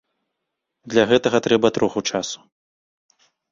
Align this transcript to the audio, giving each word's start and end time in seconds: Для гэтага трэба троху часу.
Для 0.93 1.03
гэтага 1.11 1.37
трэба 1.49 1.67
троху 1.77 1.99
часу. 2.15 2.39